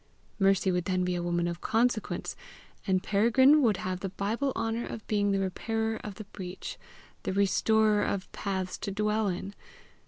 [0.39, 2.35] Mercy would then be a woman of consequence,
[2.87, 6.79] and Peregrine would have the Bible honour of being the repairer of the breach,
[7.21, 9.53] the restorer of paths to dwell in!